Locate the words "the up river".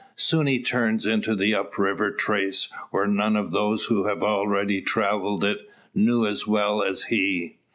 1.35-2.09